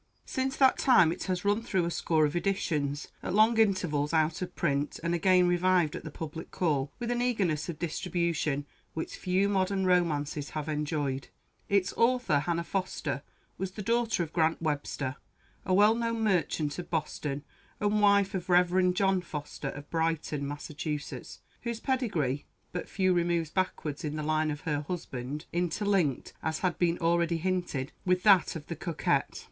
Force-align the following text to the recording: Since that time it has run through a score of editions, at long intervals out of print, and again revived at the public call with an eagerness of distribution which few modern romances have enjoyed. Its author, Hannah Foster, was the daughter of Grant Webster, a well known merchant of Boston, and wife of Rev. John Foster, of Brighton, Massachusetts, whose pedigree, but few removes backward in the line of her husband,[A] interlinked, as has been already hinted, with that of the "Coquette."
Since 0.25 0.57
that 0.57 0.79
time 0.79 1.11
it 1.11 1.25
has 1.25 1.45
run 1.45 1.61
through 1.61 1.85
a 1.85 1.91
score 1.91 2.25
of 2.25 2.35
editions, 2.35 3.09
at 3.21 3.35
long 3.35 3.55
intervals 3.59 4.15
out 4.15 4.41
of 4.41 4.55
print, 4.55 4.99
and 5.03 5.13
again 5.13 5.47
revived 5.47 5.95
at 5.95 6.03
the 6.03 6.09
public 6.09 6.49
call 6.49 6.91
with 6.97 7.11
an 7.11 7.21
eagerness 7.21 7.69
of 7.69 7.77
distribution 7.77 8.65
which 8.95 9.15
few 9.17 9.47
modern 9.47 9.85
romances 9.85 10.49
have 10.49 10.67
enjoyed. 10.67 11.27
Its 11.69 11.93
author, 11.97 12.39
Hannah 12.39 12.63
Foster, 12.63 13.21
was 13.59 13.73
the 13.73 13.83
daughter 13.83 14.23
of 14.23 14.33
Grant 14.33 14.59
Webster, 14.59 15.17
a 15.67 15.73
well 15.75 15.93
known 15.93 16.23
merchant 16.23 16.79
of 16.79 16.89
Boston, 16.89 17.43
and 17.79 18.01
wife 18.01 18.33
of 18.33 18.49
Rev. 18.49 18.95
John 18.95 19.21
Foster, 19.21 19.69
of 19.69 19.87
Brighton, 19.91 20.47
Massachusetts, 20.47 21.41
whose 21.61 21.79
pedigree, 21.79 22.47
but 22.71 22.89
few 22.89 23.13
removes 23.13 23.51
backward 23.51 24.03
in 24.03 24.15
the 24.15 24.23
line 24.23 24.49
of 24.49 24.61
her 24.61 24.81
husband,[A] 24.81 25.45
interlinked, 25.55 26.33
as 26.41 26.57
has 26.61 26.73
been 26.79 26.97
already 26.97 27.37
hinted, 27.37 27.91
with 28.03 28.23
that 28.23 28.55
of 28.55 28.65
the 28.65 28.75
"Coquette." 28.75 29.39